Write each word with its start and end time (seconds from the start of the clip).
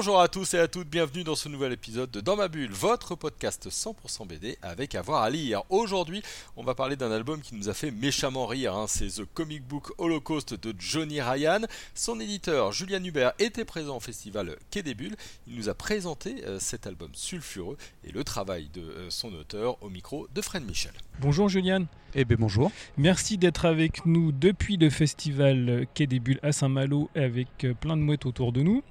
Bonjour 0.00 0.22
à 0.22 0.28
tous 0.28 0.54
et 0.54 0.58
à 0.58 0.66
toutes, 0.66 0.88
bienvenue 0.88 1.24
dans 1.24 1.34
ce 1.34 1.50
nouvel 1.50 1.72
épisode 1.72 2.10
de 2.10 2.22
Dans 2.22 2.34
ma 2.34 2.48
bulle, 2.48 2.72
votre 2.72 3.16
podcast 3.16 3.68
100% 3.68 4.26
BD 4.26 4.56
avec 4.62 4.94
avoir 4.94 5.22
à 5.22 5.28
lire. 5.28 5.62
Aujourd'hui, 5.68 6.22
on 6.56 6.64
va 6.64 6.74
parler 6.74 6.96
d'un 6.96 7.12
album 7.12 7.42
qui 7.42 7.54
nous 7.54 7.68
a 7.68 7.74
fait 7.74 7.90
méchamment 7.90 8.46
rire, 8.46 8.74
hein. 8.74 8.86
c'est 8.88 9.08
The 9.08 9.26
Comic 9.34 9.62
Book 9.62 9.92
Holocaust 9.98 10.54
de 10.54 10.74
Johnny 10.78 11.20
Ryan. 11.20 11.60
Son 11.94 12.18
éditeur 12.18 12.72
Julien 12.72 13.04
Hubert 13.04 13.34
était 13.38 13.66
présent 13.66 13.98
au 13.98 14.00
festival 14.00 14.56
Quai 14.70 14.82
des 14.82 14.94
Bulles. 14.94 15.16
Il 15.46 15.54
nous 15.56 15.68
a 15.68 15.74
présenté 15.74 16.46
euh, 16.46 16.58
cet 16.58 16.86
album 16.86 17.10
sulfureux 17.12 17.76
et 18.02 18.10
le 18.10 18.24
travail 18.24 18.70
de 18.72 18.80
euh, 18.80 19.10
son 19.10 19.34
auteur 19.34 19.76
au 19.82 19.90
micro 19.90 20.28
de 20.34 20.40
Fred 20.40 20.66
Michel. 20.66 20.92
Bonjour 21.18 21.50
Julien. 21.50 21.84
Eh 22.14 22.24
bien 22.24 22.38
bonjour. 22.40 22.72
Merci 22.96 23.36
d'être 23.36 23.66
avec 23.66 24.06
nous 24.06 24.32
depuis 24.32 24.78
le 24.78 24.88
festival 24.88 25.86
Quai 25.92 26.06
des 26.06 26.20
Bulles 26.20 26.40
à 26.42 26.52
Saint-Malo 26.52 27.10
avec 27.14 27.48
euh, 27.64 27.74
plein 27.74 27.98
de 27.98 28.02
mouettes 28.02 28.24
autour 28.24 28.52
de 28.52 28.62
nous. 28.62 28.82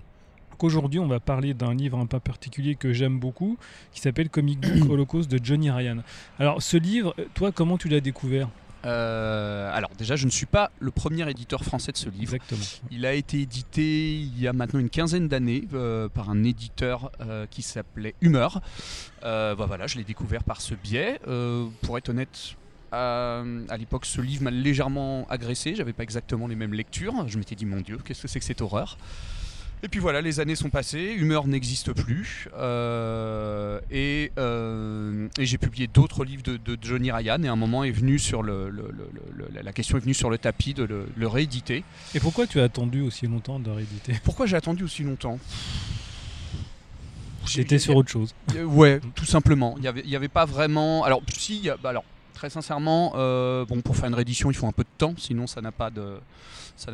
Aujourd'hui, 0.62 1.00
on 1.00 1.08
va 1.08 1.20
parler 1.20 1.54
d'un 1.54 1.74
livre 1.74 1.98
un 1.98 2.06
peu 2.06 2.20
particulier 2.20 2.76
que 2.76 2.92
j'aime 2.92 3.20
beaucoup, 3.20 3.58
qui 3.94 4.02
s'appelle 4.02 4.30
Comic 4.30 4.60
Book 4.60 4.90
Holocaust 4.90 5.30
de 5.30 5.40
Johnny 5.44 5.72
Ryan. 5.72 6.00
Alors, 6.38 6.62
ce 6.62 6.78
livre, 6.78 7.16
toi, 7.34 7.52
comment 7.52 7.78
tu 7.78 7.88
l'as 7.88 8.02
découvert? 8.02 8.50
Euh, 8.86 9.70
alors 9.74 9.92
déjà, 9.98 10.16
je 10.16 10.26
ne 10.26 10.32
suis 10.32 10.46
pas 10.46 10.72
le 10.80 10.92
premier 10.92 11.30
éditeur 11.30 11.64
français 11.64 11.92
de 11.92 11.98
ce 11.98 12.10
livre. 12.10 12.34
Exactement. 12.36 12.64
Il 12.92 13.06
a 13.06 13.14
été 13.14 13.42
édité 13.42 14.20
il 14.20 14.40
y 14.40 14.48
a 14.48 14.54
maintenant 14.54 14.80
une 14.80 14.90
quinzaine 14.90 15.28
d'années 15.28 15.66
euh, 15.74 16.08
par 16.08 16.30
un 16.30 16.44
éditeur 16.44 17.12
euh, 17.22 17.46
qui 17.50 17.62
s'appelait 17.62 18.16
Humeur. 18.22 18.62
Bah 19.22 19.56
voilà, 19.56 19.88
je 19.88 19.98
l'ai 19.98 20.04
découvert 20.04 20.44
par 20.44 20.62
ce 20.62 20.76
biais. 20.76 21.20
Pour 21.82 21.98
être 21.98 22.10
honnête, 22.10 22.56
à, 22.92 23.44
à 23.70 23.78
l'époque, 23.78 24.06
ce 24.06 24.22
livre 24.22 24.44
m'a 24.44 24.52
légèrement 24.52 25.28
agressé. 25.30 25.76
J'avais 25.76 25.94
pas 25.94 26.04
exactement 26.04 26.48
les 26.48 26.56
mêmes 26.56 26.74
lectures. 26.74 27.28
Je 27.28 27.38
m'étais 27.38 27.56
dit, 27.56 27.66
mon 27.66 27.82
Dieu, 27.82 27.98
qu'est-ce 28.04 28.24
que 28.24 28.28
c'est 28.28 28.40
que 28.40 28.46
cette 28.46 28.62
horreur? 28.62 28.98
Et 29.84 29.88
puis 29.88 30.00
voilà, 30.00 30.22
les 30.22 30.40
années 30.40 30.56
sont 30.56 30.70
passées, 30.70 31.14
Humeur 31.18 31.48
n'existe 31.48 31.94
plus, 31.94 32.48
euh, 32.58 33.80
et, 33.92 34.32
euh, 34.38 35.28
et 35.40 35.46
j'ai 35.46 35.58
publié 35.58 35.88
d'autres 35.88 36.26
livres 36.26 36.44
de, 36.44 36.58
de 36.58 36.78
Johnny 36.82 37.12
Ryan, 37.12 37.42
et 37.44 37.48
à 37.48 37.52
un 37.52 37.56
moment 37.56 37.84
est 37.84 37.92
venu 37.92 38.20
sur 38.20 38.44
le, 38.44 38.70
le- 38.70 38.92
le- 38.92 39.48
le- 39.54 39.62
la 39.62 39.74
question 39.74 39.98
est 39.98 40.02
venue 40.02 40.14
sur 40.14 40.30
le 40.30 40.38
tapis 40.38 40.74
de 40.74 40.84
le, 40.84 41.28
rééditer. 41.28 41.84
Et 42.16 42.20
pourquoi 42.20 42.46
tu 42.48 42.60
as 42.60 42.64
attendu 42.64 43.02
aussi 43.02 43.26
longtemps 43.28 43.60
de 43.60 43.70
rééditer? 43.70 44.14
Pourquoi 44.24 44.46
j'ai 44.46 44.56
attendu 44.58 44.84
aussi 44.84 45.04
longtemps? 45.04 45.40
J'étais 47.46 47.80
sur 47.80 47.96
autre 47.96 48.10
chose. 48.10 48.34
Euh, 48.56 48.64
Ouais, 48.66 49.00
tout 49.16 49.26
simplement. 49.26 49.76
Il 49.78 49.82
n'y 49.82 49.88
avait, 49.88 50.02
il 50.04 50.10
y 50.10 50.16
avait 50.16 50.28
pas 50.28 50.46
vraiment. 50.46 51.04
Alors, 51.04 51.22
si, 51.38 51.70
bah 51.82 51.90
alors, 51.90 52.04
très 52.34 52.50
sincèrement, 52.50 53.14
euh, 53.16 53.66
bon, 53.66 53.82
pour 53.82 53.96
faire 53.96 54.08
une 54.10 54.16
réédition, 54.16 54.50
il 54.52 54.56
faut 54.56 54.68
un 54.68 54.72
peu 54.72 54.84
de 54.84 54.89
sinon 55.18 55.48
ça 55.48 55.62
n'a 55.62 55.72
pas 55.72 55.90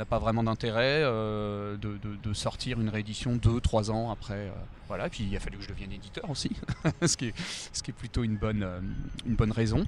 pas 0.09 0.19
vraiment 0.19 0.43
d'intérêt 0.43 1.01
euh, 1.03 1.77
de, 1.77 2.33
sortir 2.33 2.81
une 2.81 2.89
réédition 2.89 3.35
2-3 3.35 3.91
ans 3.91 4.11
après. 4.11 4.33
euh, 4.33 4.51
voilà, 4.87 5.07
et 5.07 5.09
puis 5.09 5.23
il 5.23 5.35
a 5.35 5.39
fallu 5.39 5.57
que 5.57 5.63
je 5.63 5.69
devienne 5.69 5.91
éditeur 5.91 6.29
aussi, 6.29 6.51
ce, 7.01 7.17
qui 7.17 7.27
est, 7.27 7.91
plutôt 7.97 8.23
une 8.23 8.37
bonne, 8.37 8.63
euh, 8.63 8.79
une 9.25 9.35
bonne 9.35 9.51
raison. 9.51 9.85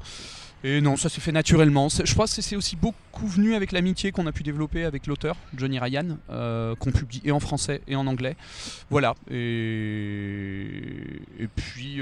Et 0.63 0.81
non, 0.81 0.97
ça 0.97 1.07
s'est 1.07 1.21
fait 1.21 1.31
naturellement. 1.31 1.87
Je 1.89 2.15
pense 2.15 2.35
que 2.35 2.41
c'est 2.41 2.55
aussi 2.55 2.75
beaucoup 2.75 3.27
venu 3.27 3.53
avec 3.53 3.71
l'amitié 3.71 4.11
qu'on 4.11 4.25
a 4.25 4.31
pu 4.31 4.41
développer 4.41 4.85
avec 4.85 5.05
l'auteur, 5.05 5.35
Johnny 5.55 5.77
Ryan, 5.77 6.17
qu'on 6.27 6.91
publie 6.91 7.21
et 7.23 7.31
en 7.31 7.39
français 7.39 7.81
et 7.87 7.95
en 7.95 8.07
anglais. 8.07 8.35
Voilà. 8.89 9.13
Et, 9.29 11.47
puis, 11.55 12.01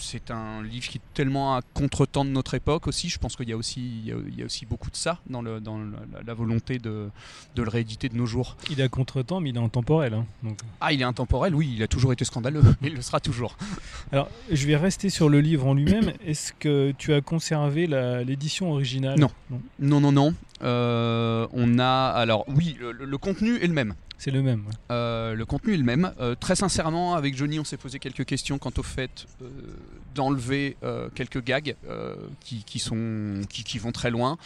c'est 0.00 0.30
un 0.30 0.62
livre 0.62 0.86
qui 0.86 0.98
est 0.98 1.14
tellement 1.14 1.56
à 1.56 1.62
contre-temps 1.72 2.26
de 2.26 2.30
notre 2.30 2.52
époque 2.52 2.88
aussi. 2.88 3.08
Je 3.08 3.18
pense 3.18 3.36
qu'il 3.36 3.48
y 3.48 3.52
y 3.52 3.56
y 3.56 4.42
a 4.42 4.44
aussi 4.44 4.66
beaucoup 4.66 4.89
de 4.90 4.96
ça 4.96 5.18
dans, 5.28 5.40
le, 5.42 5.60
dans 5.60 5.78
la, 5.78 6.22
la 6.26 6.34
volonté 6.34 6.78
de, 6.78 7.08
de 7.54 7.62
le 7.62 7.68
rééditer 7.68 8.08
de 8.08 8.16
nos 8.16 8.26
jours. 8.26 8.56
Il 8.70 8.80
est 8.80 8.82
à 8.84 8.88
contre-temps, 8.88 9.40
mais 9.40 9.50
il 9.50 9.56
est 9.56 9.60
intemporel. 9.60 10.14
hein. 10.14 10.26
Donc, 10.42 10.58
Ah, 10.80 10.92
il 10.92 11.00
est 11.00 11.04
intemporel, 11.04 11.54
oui, 11.54 11.72
il 11.76 11.82
a 11.82 11.88
toujours 11.88 12.12
été 12.12 12.24
scandaleux. 12.24 12.62
il 12.82 12.94
le 12.94 13.02
sera 13.02 13.20
toujours. 13.20 13.56
Alors, 14.12 14.28
je 14.50 14.66
vais 14.66 14.76
rester 14.76 15.08
sur 15.10 15.28
le 15.28 15.40
livre 15.40 15.66
en 15.66 15.74
lui-même. 15.74 16.12
Est-ce 16.26 16.52
que 16.52 16.92
tu 16.98 17.12
as 17.14 17.20
conservé 17.20 17.86
l'édition 18.26 18.70
originale? 18.72 19.18
Non. 19.18 19.30
Non, 19.78 20.00
non, 20.00 20.12
non. 20.12 20.34
Euh, 20.62 21.46
on 21.52 21.78
a, 21.78 22.08
alors 22.10 22.44
oui, 22.48 22.76
le, 22.78 22.92
le 22.92 23.18
contenu 23.18 23.56
est 23.56 23.66
le 23.66 23.72
même. 23.72 23.94
C'est 24.20 24.30
le 24.30 24.42
même. 24.42 24.66
ouais. 24.66 24.74
Euh, 24.90 25.34
le 25.34 25.46
contenu 25.46 25.72
est 25.72 25.78
le 25.78 25.82
même. 25.82 26.12
Euh, 26.20 26.34
très 26.34 26.54
sincèrement, 26.54 27.14
avec 27.14 27.34
Johnny, 27.34 27.58
on 27.58 27.64
s'est 27.64 27.78
posé 27.78 27.98
quelques 27.98 28.26
questions 28.26 28.58
quant 28.58 28.72
au 28.76 28.82
fait 28.82 29.26
euh, 29.40 29.48
d'enlever 30.14 30.76
quelques 31.14 31.42
gags 31.42 31.74
qui, 32.40 32.78
sont, 32.78 33.40
qui 33.48 33.78
vont 33.78 33.92
très 33.92 34.10
loin. 34.10 34.36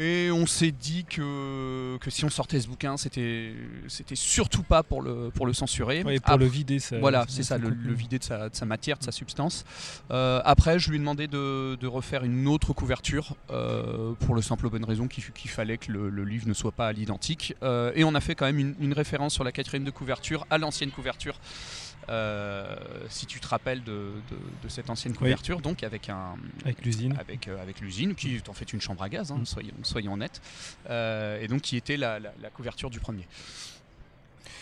Et 0.00 0.30
on 0.30 0.46
s'est 0.46 0.70
dit 0.70 1.04
que, 1.04 1.96
que 1.98 2.08
si 2.08 2.24
on 2.24 2.28
sortait 2.30 2.60
ce 2.60 2.68
bouquin, 2.68 2.96
c'était 2.96 3.52
c'était 3.88 4.14
surtout 4.14 4.62
pas 4.62 4.84
pour 4.84 5.02
le, 5.02 5.30
pour 5.34 5.44
le 5.44 5.52
censurer. 5.52 6.04
Ouais, 6.04 6.20
pour 6.20 6.34
Après- 6.34 6.44
le 6.44 6.50
vider, 6.50 6.78
ça. 6.78 6.98
voilà, 7.00 7.24
c'est 7.28 7.42
ça, 7.42 7.58
le, 7.58 7.68
vider 7.92 8.20
de 8.20 8.24
sa, 8.24 8.48
de 8.48 8.54
sa 8.54 8.64
matière, 8.64 8.96
de 8.98 9.02
sa 9.02 9.10
substance. 9.10 9.64
Euh, 10.12 10.40
après, 10.44 10.78
je 10.78 10.90
lui 10.90 10.96
ai 10.96 11.00
demandé 11.00 11.26
de, 11.26 11.74
de 11.80 11.86
refaire 11.88 12.22
une 12.22 12.46
autre 12.46 12.72
couverture 12.72 13.34
euh, 13.50 14.12
pour 14.20 14.36
le 14.36 14.42
simple 14.42 14.68
bonne 14.70 14.84
raison 14.84 15.08
qu'il 15.08 15.50
fallait 15.50 15.78
que 15.78 15.90
le, 15.90 16.10
le 16.10 16.24
livre 16.24 16.46
ne 16.46 16.54
soit 16.54 16.70
pas 16.72 16.86
à 16.86 16.92
l'identique. 16.92 17.54
Euh, 17.64 17.90
et 17.96 18.04
on 18.04 18.14
a 18.14 18.20
fait 18.20 18.36
quand 18.36 18.46
même 18.46 18.58
une, 18.60 18.74
une 18.80 18.92
référence 18.92 19.34
sur 19.34 19.42
la 19.42 19.50
quatrième 19.50 19.84
de 19.84 19.90
couverture 19.90 20.46
à 20.50 20.58
l'ancienne 20.58 20.92
couverture. 20.92 21.40
Euh, 22.08 22.74
si 23.10 23.26
tu 23.26 23.38
te 23.38 23.46
rappelles 23.48 23.82
de, 23.84 24.12
de- 24.30 24.38
de 24.64 24.68
cette 24.68 24.88
ancienne 24.88 25.14
couverture, 25.14 25.60
donc 25.60 25.82
avec 25.82 26.08
un 26.08 26.36
Avec 26.64 26.82
l'usine. 26.84 27.14
avec, 27.18 27.48
euh, 27.48 27.60
avec 27.62 27.80
l'usine, 27.80 28.14
qui 28.14 28.36
est 28.36 28.48
en 28.48 28.54
fait 28.54 28.72
une 28.72 28.80
chambre 28.80 29.02
à 29.02 29.08
gaz, 29.08 29.30
hein, 29.30 29.38
Mm. 29.40 29.44
soyons, 29.46 29.74
soyons 29.82 30.12
honnêtes, 30.14 30.40
Euh, 30.88 31.40
et 31.40 31.48
donc 31.48 31.60
qui 31.62 31.76
était 31.76 31.96
la, 31.98 32.18
la- 32.18 32.32
la 32.40 32.50
couverture 32.50 32.88
du 32.88 32.98
premier, 32.98 33.26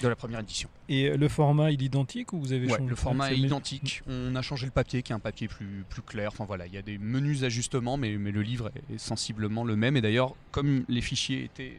de 0.02 0.08
la 0.08 0.16
première 0.16 0.40
édition. 0.40 0.68
Et 0.88 1.16
le 1.16 1.28
format, 1.28 1.70
il 1.70 1.80
est 1.82 1.86
identique 1.86 2.32
ou 2.32 2.40
vous 2.40 2.52
avez 2.52 2.66
Ouais, 2.66 2.76
changé 2.78 2.90
le 2.90 2.96
format 2.96 3.32
est 3.32 3.38
identique. 3.38 4.02
On 4.08 4.34
a 4.34 4.42
changé 4.42 4.66
le 4.66 4.72
papier, 4.72 5.02
qui 5.02 5.12
est 5.12 5.14
un 5.14 5.20
papier 5.20 5.46
plus, 5.48 5.84
plus 5.88 6.02
clair. 6.02 6.30
Enfin 6.32 6.44
voilà, 6.46 6.66
il 6.66 6.74
y 6.74 6.78
a 6.78 6.82
des 6.82 6.98
menus 6.98 7.44
ajustements, 7.44 7.96
mais, 7.96 8.16
mais 8.18 8.32
le 8.32 8.42
livre 8.42 8.70
est 8.92 8.98
sensiblement 8.98 9.62
le 9.64 9.76
même. 9.76 9.96
Et 9.96 10.00
d'ailleurs, 10.00 10.34
comme 10.50 10.84
les 10.88 11.00
fichiers 11.00 11.44
étaient 11.44 11.78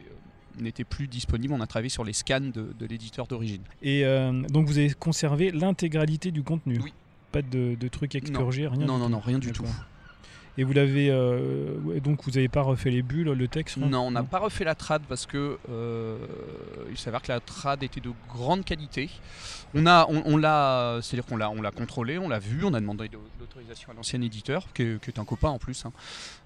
n'étaient 0.61 0.83
plus 0.83 1.07
disponibles, 1.07 1.53
on 1.53 1.61
a 1.61 1.67
travaillé 1.67 1.89
sur 1.89 2.03
les 2.03 2.13
scans 2.13 2.39
de, 2.39 2.73
de 2.77 2.85
l'éditeur 2.85 3.27
d'origine. 3.27 3.61
Et 3.81 4.05
euh, 4.05 4.41
donc 4.49 4.67
vous 4.67 4.77
avez 4.77 4.91
conservé 4.91 5.51
l'intégralité 5.51 6.31
du 6.31 6.43
contenu? 6.43 6.79
Oui. 6.83 6.93
Pas 7.31 7.41
de, 7.41 7.75
de 7.79 7.87
trucs 7.89 8.15
expurgés, 8.15 8.67
rien 8.67 8.85
non, 8.85 8.95
du 8.95 8.99
non, 8.99 9.05
tout. 9.05 9.11
non, 9.11 9.19
rien 9.19 9.39
du 9.39 9.51
tout. 9.51 9.65
Et 10.57 10.63
vous 10.63 10.73
l'avez. 10.73 11.09
euh, 11.11 11.99
donc 11.99 12.23
vous 12.23 12.31
n'avez 12.31 12.47
pas 12.47 12.61
refait 12.61 12.89
les 12.89 13.03
bulles, 13.03 13.31
le 13.31 13.47
texte 13.47 13.77
Non, 13.77 14.07
on 14.07 14.11
n'a 14.11 14.23
pas 14.23 14.39
refait 14.39 14.63
la 14.63 14.75
trad 14.75 15.03
parce 15.07 15.25
que 15.25 15.59
euh, 15.69 16.17
il 16.89 16.97
s'avère 16.97 17.21
que 17.21 17.31
la 17.31 17.39
trad 17.39 17.83
était 17.83 18.01
de 18.01 18.11
grande 18.29 18.65
qualité. 18.65 19.09
On 19.75 19.85
a, 19.85 20.07
on, 20.09 20.23
on 20.25 20.37
l'a, 20.37 20.99
c'est-à-dire 21.01 21.25
qu'on 21.25 21.37
l'a, 21.37 21.49
on 21.49 21.61
l'a 21.61 21.71
contrôlé, 21.71 22.17
on 22.17 22.29
l'a 22.29 22.39
vu, 22.39 22.63
on 22.63 22.73
a 22.73 22.79
demandé 22.79 23.09
de- 23.09 23.17
l'autorisation 23.39 23.91
à 23.91 23.93
l'ancien 23.93 24.21
éditeur, 24.21 24.65
qui 24.73 24.83
est, 24.83 25.03
qui 25.03 25.11
est 25.11 25.19
un 25.19 25.25
copain 25.25 25.49
en 25.49 25.59
plus. 25.59 25.85
hein. 25.85 25.91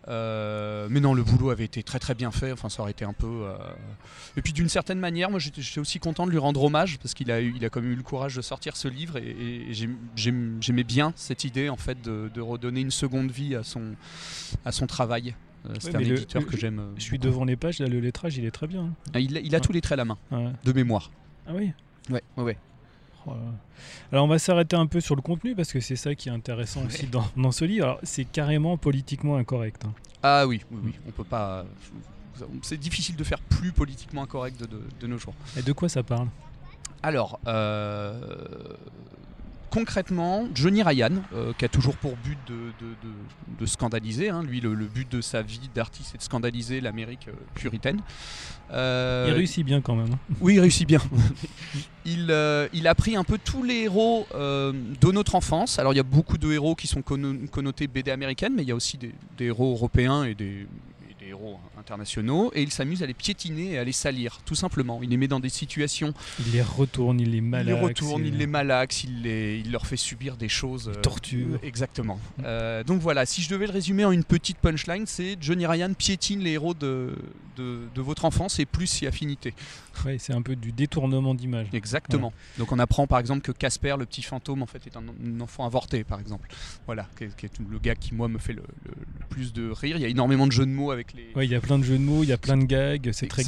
Euh, 0.08 0.88
mais 0.90 1.00
non, 1.00 1.14
le 1.14 1.24
boulot 1.24 1.52
avait 1.52 1.64
été 1.66 1.84
très 1.84 2.00
très 2.00 2.16
bien 2.16 2.32
fait. 2.32 2.52
Enfin, 2.52 2.68
ça 2.70 2.82
aurait 2.82 2.92
été 2.92 3.06
un 3.06 3.14
peu. 3.14 3.44
Et 4.36 4.42
puis 4.42 4.54
d'une 4.54 4.70
certaine 4.70 5.00
manière, 5.00 5.30
moi 5.30 5.40
j'étais, 5.40 5.62
aussi 5.80 6.00
content 6.00 6.26
de 6.26 6.32
lui 6.32 6.38
rendre 6.40 6.64
hommage 6.64 6.98
parce 7.00 7.14
qu'il 7.14 7.32
a, 7.32 7.40
il 7.40 7.64
a 7.64 7.70
quand 7.70 7.82
même 7.82 7.92
eu 7.92 7.96
le 7.96 8.04
courage 8.04 8.36
de 8.36 8.42
sortir 8.42 8.76
ce 8.76 8.88
livre 8.88 9.18
et, 9.18 9.72
j'aimais 10.16 10.84
bien 10.84 11.14
cette 11.16 11.44
idée 11.44 11.70
en 11.70 11.78
fait 11.78 12.02
de, 12.02 12.30
de 12.34 12.42
redonner 12.42 12.82
une 12.82 12.92
seconde 12.92 13.32
vie 13.32 13.56
à 13.56 13.64
son, 13.64 13.94
à 14.66 14.72
son 14.72 14.88
travail. 14.88 15.36
Euh, 15.68 15.74
C'est 15.80 15.90
Ouais, 15.90 15.98
un 15.98 16.00
éditeur 16.00 16.42
le- 16.42 16.48
que 16.48 16.58
j'aime. 16.58 16.80
euh, 16.80 16.92
Je 16.98 17.04
suis 17.04 17.20
devant 17.20 17.46
les 17.46 17.56
pages, 17.56 17.80
là, 17.80 17.88
le 17.88 18.00
lettrage, 18.00 18.38
il 18.38 18.46
est 18.46 18.52
très 18.52 18.68
bien. 18.68 18.82
hein. 18.84 18.94
Ah, 19.14 19.20
Il, 19.20 19.38
a- 19.38 19.42
il 19.42 19.54
a 19.56 19.60
tous 19.60 19.72
les 19.72 19.82
traits 19.82 19.94
à 19.94 19.98
la 19.98 20.06
main, 20.06 20.18
Ouais. 20.32 20.52
de 20.64 20.74
mémoire. 20.74 21.12
Ah 21.48 21.52
oui 21.54 21.72
Ouais, 22.10 22.24
ouais, 22.38 22.44
ouais. 22.44 22.58
Oh. 23.28 23.34
Alors 24.12 24.26
on 24.26 24.28
va 24.28 24.40
s'arrêter 24.40 24.76
un 24.76 24.88
peu 24.88 25.00
sur 25.00 25.16
le 25.16 25.22
contenu 25.22 25.54
parce 25.56 25.72
que 25.72 25.80
c'est 25.80 25.96
ça 25.96 26.16
qui 26.16 26.30
est 26.30 26.32
intéressant 26.32 26.84
aussi 26.88 27.06
dans, 27.06 27.24
dans 27.38 27.52
ce 27.52 27.64
livre. 27.66 27.86
Alors, 27.86 28.00
c'est 28.02 28.26
carrément 28.26 28.78
politiquement 28.78 29.36
incorrect. 29.38 29.86
hein. 29.86 29.94
Ah 30.24 30.48
oui, 30.48 30.62
oui, 30.72 30.80
oui. 30.86 30.94
On 31.08 31.12
peut 31.12 31.24
pas. 31.24 31.64
C'est 32.64 32.78
difficile 32.78 33.16
de 33.16 33.24
faire 33.24 33.38
plus 33.40 33.72
politiquement 33.72 34.24
incorrect 34.24 34.60
de, 34.60 34.66
de- 34.66 34.82
de 35.00 35.08
nos 35.08 35.20
jours. 35.20 35.36
Et 35.56 35.62
de 35.62 35.72
quoi 35.74 35.88
ça 35.90 36.02
parle? 36.02 36.28
Alors, 37.04 37.40
euh, 37.46 38.20
concrètement, 39.72 40.48
Johnny 40.54 40.84
Ryan, 40.84 41.10
euh, 41.34 41.54
qui 41.58 41.66
a 41.66 41.70
toujours 41.70 41.96
pour 41.96 42.16
but 42.18 42.38
de, 42.48 42.54
de- 42.54 42.94
de- 43.04 43.60
de 43.60 43.66
scandaliser, 43.66 44.30
hein, 44.30 44.44
lui, 44.44 44.60
le, 44.62 44.76
le 44.76 44.86
but 44.86 45.12
de 45.12 45.22
sa 45.22 45.42
vie 45.42 45.62
d'artiste, 45.74 46.10
c'est 46.12 46.18
de 46.20 46.24
scandaliser 46.24 46.80
l'Amérique 46.82 47.28
euh, 47.30 47.34
puritaine. 47.56 48.00
Euh, 48.72 49.26
Il 49.30 49.34
réussit 49.34 49.66
bien 49.66 49.82
quand 49.82 49.96
même. 49.96 50.14
hein. 50.14 50.20
Oui, 50.42 50.54
il 50.56 50.60
réussit 50.60 50.88
bien. 50.88 51.00
il, 52.06 52.34
il 52.74 52.88
a 52.88 52.96
pris 52.96 53.16
un 53.16 53.24
peu 53.24 53.38
tous 53.44 53.64
les 53.64 53.82
héros 53.84 54.28
de 54.34 55.12
notre 55.12 55.36
enfance. 55.36 55.80
Alors, 55.80 55.94
il 55.94 55.98
y 55.98 56.00
a 56.00 56.04
beaucoup 56.04 56.38
de 56.38 56.52
héros 56.52 56.76
qui 56.76 56.88
sont 56.88 57.02
conno- 57.02 57.48
connotés 57.50 57.88
BD 57.88 58.12
américaine, 58.12 58.54
mais 58.56 58.62
il 58.64 58.70
y 58.70 58.72
a 58.72 58.76
aussi 58.76 58.98
des, 58.98 59.14
des 59.38 59.46
héros 59.46 59.72
européens 59.74 60.24
et 60.24 60.36
des 60.36 60.68
héros 61.32 61.60
internationaux, 61.78 62.52
et 62.54 62.62
il 62.62 62.72
s'amuse 62.72 63.04
à 63.04 63.06
les 63.06 63.14
piétiner 63.14 63.72
et 63.74 63.78
à 63.78 63.84
les 63.84 63.92
salir, 63.92 64.40
tout 64.46 64.56
simplement. 64.56 65.00
Il 65.04 65.10
les 65.10 65.18
met 65.18 65.28
dans 65.28 65.40
des 65.40 65.50
situations. 65.50 66.14
Il 66.46 66.52
les 66.54 66.62
retourne, 66.62 67.20
il 67.20 67.32
les 67.32 67.42
malaxe. 67.42 67.68
Il 67.70 67.74
les 67.74 67.82
retourne, 67.82 68.26
il 68.26 68.38
les 68.38 68.48
malaxe, 68.48 69.04
il, 69.04 69.22
les, 69.24 69.60
il 69.66 69.72
leur 69.72 69.86
fait 69.88 69.98
subir 69.98 70.38
des 70.38 70.50
choses. 70.50 70.90
euh, 70.90 71.02
torture. 71.02 71.58
Exactement. 71.64 72.20
Euh, 72.44 72.84
donc 72.84 73.02
voilà, 73.02 73.26
si 73.26 73.42
je 73.42 73.50
devais 73.50 73.66
le 73.66 73.72
résumer 73.74 74.06
en 74.06 74.12
une 74.12 74.24
petite 74.24 74.58
punchline, 74.60 75.06
c'est 75.08 75.38
Johnny 75.42 75.66
Ryan 75.66 75.94
piétine 75.94 76.42
les 76.42 76.52
héros 76.52 76.74
de, 76.74 77.16
de, 77.58 77.80
de 77.96 78.02
votre 78.02 78.26
enfance 78.26 78.60
et 78.60 78.66
plus 78.66 78.88
si 78.88 79.08
affinité. 79.08 79.54
Ouais, 80.06 80.18
c'est 80.20 80.34
un 80.34 80.42
peu 80.42 80.56
du 80.56 80.72
détournement 80.72 81.34
d'image. 81.36 81.68
Exactement. 81.74 82.32
Donc 82.58 82.72
on 82.72 82.80
apprend 82.80 83.08
par 83.08 83.20
exemple 83.20 83.42
que 83.42 83.52
Casper, 83.52 83.96
le 84.00 84.06
petit 84.06 84.22
fantôme, 84.22 84.62
en 84.62 84.66
fait 84.68 84.86
est 84.88 84.96
un, 84.96 85.04
un 85.04 85.42
enfant 85.42 85.66
avorté, 85.66 86.04
par 86.04 86.20
exemple. 86.20 86.48
Voilà, 86.86 87.08
qui 87.18 87.26
est, 87.26 87.36
qui 87.36 87.46
est 87.48 87.60
le 87.70 87.80
gars 87.80 87.96
qui 87.96 88.14
moi 88.14 88.28
me 88.28 88.38
fait 88.38 88.54
le, 88.54 88.64
le- 88.86 88.92
le 89.20 89.26
plus 89.30 89.54
de 89.54 89.70
rire. 89.70 89.98
Il 89.98 90.02
y 90.02 90.06
a 90.06 90.10
énormément 90.10 90.48
de 90.48 90.52
jeux 90.52 90.66
de 90.66 90.72
mots 90.72 90.92
avec 90.92 91.14
les. 91.14 91.21
Ouais, 91.36 91.46
il 91.46 91.52
y 91.52 91.56
a 91.56 91.62
plein 91.62 91.80
de 91.80 91.84
jeux 91.84 91.98
de 91.98 92.04
mots, 92.04 92.24
il 92.24 92.30
y 92.30 92.34
a 92.34 92.38
plein 92.38 92.58
de 92.58 92.66
gags, 92.66 93.10
c'est 93.14 93.28
très 93.28 93.44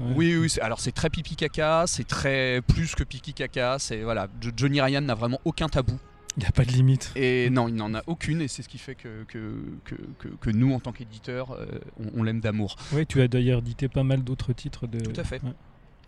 ouais. 0.00 0.14
Oui, 0.16 0.36
oui. 0.36 0.52
Alors 0.60 0.80
c'est 0.80 0.92
très 0.92 1.10
pipi 1.10 1.36
caca, 1.36 1.84
c'est 1.86 2.06
très 2.06 2.60
plus 2.66 2.94
que 2.94 3.04
pipi 3.04 3.32
caca. 3.32 3.76
C'est 3.78 4.02
voilà, 4.02 4.28
Jo- 4.40 4.50
Johnny 4.56 4.80
Ryan 4.80 5.00
n'a 5.02 5.14
vraiment 5.14 5.40
aucun 5.44 5.68
tabou. 5.68 5.98
Il 6.36 6.40
n'y 6.42 6.46
a 6.46 6.52
pas 6.52 6.64
de 6.64 6.70
limite. 6.70 7.10
Et 7.16 7.50
non, 7.50 7.66
il 7.68 7.74
n'en 7.74 7.94
a 7.94 8.02
aucune, 8.06 8.40
et 8.40 8.48
c'est 8.48 8.62
ce 8.62 8.68
qui 8.68 8.78
fait 8.78 8.94
que, 8.94 9.24
que, 9.24 9.96
que, 10.40 10.50
nous, 10.50 10.72
en 10.72 10.78
tant 10.78 10.92
qu'éditeurs, 10.92 11.50
euh, 11.52 11.66
on, 11.98 12.20
on 12.20 12.22
l'aime 12.22 12.40
d'amour. 12.40 12.76
Ouais, 12.92 13.04
tu 13.06 13.20
as 13.20 13.26
d'ailleurs 13.28 13.58
édité 13.58 13.88
pas 13.88 14.04
mal 14.04 14.22
d'autres 14.22 14.52
titres 14.52 14.86
de. 14.86 15.00
Tout 15.00 15.20
à 15.20 15.24
fait. 15.24 15.42
Ouais. 15.42 15.50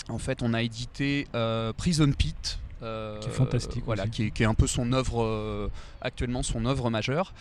En 0.09 0.19
fait, 0.19 0.43
on 0.43 0.55
a 0.55 0.63
édité 0.63 1.27
euh, 1.35 1.73
Prison 1.73 2.11
Pit. 2.13 2.61
Euh, 2.83 3.19
Qui 3.19 3.29
est 3.29 3.33
fantastique 3.33 3.83
Voilà, 3.85 4.07
qui 4.07 4.27
est, 4.27 4.31
qui 4.31 4.43
est 4.43 4.47
un 4.47 4.55
peu 4.55 4.67
son 4.67 4.93
œuvre, 4.93 5.23
euh, 5.23 5.69
actuellement 6.01 6.43
son 6.43 6.65
œuvre 6.67 6.91
majeure. 6.91 7.33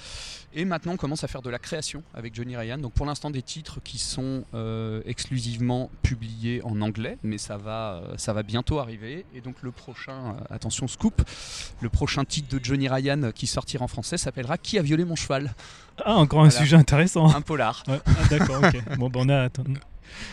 Et 0.53 0.65
maintenant, 0.65 0.93
on 0.93 0.97
commence 0.97 1.23
à 1.23 1.27
faire 1.27 1.41
de 1.43 1.49
la 1.49 1.59
création 1.59 2.01
avec 2.15 2.33
Johnny 2.33 2.57
Ryan. 2.57 2.77
Donc 2.79 2.93
pour 2.93 3.05
l'instant, 3.05 3.29
des 3.29 3.41
titres 3.43 3.79
qui 3.83 3.99
sont 3.99 4.43
euh, 4.55 5.01
exclusivement 5.05 5.91
publiés 6.01 6.61
en 6.63 6.81
anglais, 6.81 7.17
mais 7.23 7.37
ça 7.37 7.57
va, 7.57 8.01
ça 8.17 8.33
va 8.33 8.41
bientôt 8.43 8.79
arriver. 8.79 9.25
Et 9.35 9.41
donc 9.41 9.55
le 9.61 9.71
prochain, 9.71 10.35
attention 10.49 10.87
scoop, 10.87 11.21
le 11.81 11.89
prochain 11.89 12.25
titre 12.25 12.47
de 12.57 12.63
Johnny 12.63 12.89
Ryan 12.89 13.31
qui 13.33 13.45
sortira 13.47 13.85
en 13.85 13.87
français 13.87 14.17
s'appellera 14.17 14.57
Qui 14.57 14.79
a 14.79 14.81
violé 14.81 15.05
mon 15.05 15.15
cheval? 15.15 15.53
Ah, 16.03 16.15
encore 16.15 16.39
un 16.39 16.49
Voilà. 16.49 16.59
sujet 16.59 16.75
intéressant. 16.77 17.29
Un 17.35 17.41
polar. 17.41 17.83
Ouais. 17.87 17.99
Ah, 18.05 18.11
D'accord, 18.29 18.61
ok. 18.63 18.97
Bon, 18.97 19.09
ben 19.09 19.19
on 19.25 19.29
a. 19.29 19.49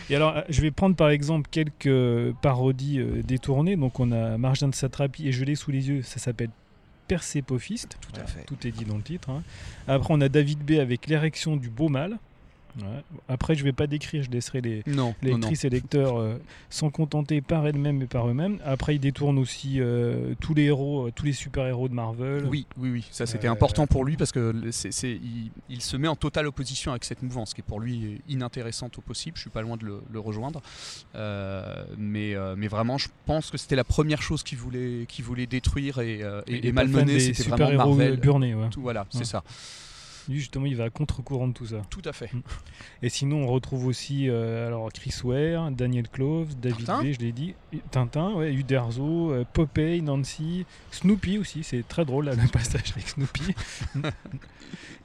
Et 0.09 0.15
alors, 0.15 0.37
euh, 0.37 0.41
je 0.49 0.61
vais 0.61 0.71
prendre 0.71 0.95
par 0.95 1.09
exemple 1.09 1.47
quelques 1.51 2.33
parodies 2.41 2.99
euh, 2.99 3.21
détournées. 3.23 3.75
Donc, 3.75 3.99
on 3.99 4.11
a 4.11 4.37
Marjane 4.37 4.73
Satrapi 4.73 5.27
et 5.27 5.31
Je 5.31 5.43
l'ai 5.43 5.55
sous 5.55 5.71
les 5.71 5.87
yeux, 5.89 6.01
ça 6.01 6.19
s'appelle 6.19 6.49
Persépophiste. 7.07 7.97
Tout 8.01 8.19
à 8.19 8.25
fait. 8.25 8.43
Tout 8.45 8.67
est 8.67 8.71
dit 8.71 8.85
dans 8.85 8.97
le 8.97 9.03
titre. 9.03 9.29
hein. 9.29 9.41
Après, 9.87 10.13
on 10.13 10.21
a 10.21 10.29
David 10.29 10.59
B 10.59 10.71
avec 10.79 11.07
L'érection 11.07 11.55
du 11.55 11.69
beau 11.69 11.89
mal. 11.89 12.17
Ouais. 12.77 13.03
Après, 13.27 13.55
je 13.55 13.63
vais 13.63 13.71
pas 13.71 13.87
décrire, 13.87 14.21
je 14.23 14.29
laisserai 14.29 14.61
les, 14.61 14.83
Non, 14.85 15.15
les 15.23 15.31
non, 15.31 15.37
non. 15.39 15.47
lectrices 15.47 15.65
et 15.65 15.69
lecteurs 15.69 16.19
euh, 16.19 16.39
sont 16.69 16.89
contentés 16.91 17.41
par 17.41 17.65
elles-mêmes 17.65 18.01
et 18.03 18.05
par 18.05 18.27
eux-mêmes. 18.29 18.59
Après, 18.65 18.95
ils 18.95 18.99
détournent 18.99 19.39
aussi 19.39 19.79
euh, 19.79 20.35
tous 20.39 20.53
les 20.53 20.63
héros, 20.65 21.07
euh, 21.07 21.11
tous 21.15 21.25
les 21.25 21.33
super-héros 21.33 21.87
de 21.89 21.93
Marvel. 21.95 22.45
Oui, 22.45 22.67
oui, 22.77 22.89
oui, 22.91 23.05
ça 23.11 23.25
c'était 23.25 23.47
Euh, 23.47 23.51
important 23.51 23.87
pour 23.87 24.05
lui 24.05 24.15
parce 24.15 24.31
que 24.31 24.53
c'est, 24.71 24.91
c'est- 24.93 25.13
il, 25.15 25.49
il 25.69 25.81
se 25.81 25.97
met 25.97 26.07
en 26.07 26.15
totale 26.15 26.45
opposition 26.47 26.91
avec 26.91 27.03
cette 27.03 27.23
mouvance 27.23 27.53
qui 27.53 27.61
est 27.61 27.63
pour 27.67 27.79
lui 27.79 28.21
inintéressante 28.29 28.97
au 28.97 29.01
possible. 29.01 29.37
Je 29.37 29.41
suis 29.41 29.49
pas 29.49 29.61
loin 29.63 29.77
de 29.77 29.85
le, 29.85 29.99
le 30.11 30.19
rejoindre, 30.19 30.61
mais, 31.97 32.35
mais 32.57 32.67
vraiment, 32.67 32.97
je 32.97 33.07
pense 33.25 33.49
que 33.51 33.57
c'était 33.57 33.75
la 33.75 33.83
première 33.83 34.21
chose 34.21 34.43
qu'il 34.43 34.57
voulait, 34.57 35.05
qu'il 35.07 35.25
voulait 35.25 35.47
détruire 35.47 35.99
et, 35.99 36.21
et- 36.47 36.67
et 36.67 36.71
malmener. 36.71 37.19
C'était 37.19 37.43
vraiment 37.43 37.55
super-héros 37.57 37.95
Marvel. 37.95 38.55
ouais. 38.55 38.69
Tout, 38.69 38.81
voilà, 38.81 39.05
c'est 39.09 39.25
ça. 39.25 39.43
Lui, 40.27 40.39
justement, 40.39 40.65
il 40.65 40.75
va 40.75 40.85
à 40.85 40.89
contre-courant 40.89 41.47
de 41.47 41.53
tout 41.53 41.67
ça. 41.67 41.81
Tout 41.89 42.01
à 42.05 42.11
fait. 42.13 42.29
Et 43.01 43.09
sinon, 43.09 43.43
on 43.43 43.47
retrouve 43.47 43.85
aussi 43.87 44.29
euh, 44.29 44.67
alors 44.67 44.91
Chris 44.91 45.13
Ware, 45.23 45.71
Daniel 45.71 46.09
Cloves, 46.09 46.55
David 46.59 46.85
Tintin 46.85 47.03
B, 47.03 47.13
je 47.13 47.19
l'ai 47.19 47.31
dit, 47.31 47.53
Tintin, 47.91 48.33
ouais, 48.33 48.53
Uderzo, 48.53 49.31
euh, 49.31 49.45
Popeye, 49.53 50.01
Nancy, 50.01 50.65
Snoopy 50.91 51.37
aussi, 51.37 51.63
c'est 51.63 51.87
très 51.87 52.03
drôle 52.05 52.25
là, 52.25 52.35
le 52.35 52.47
passage 52.51 52.91
avec 52.93 53.07
Snoopy. 53.07 53.53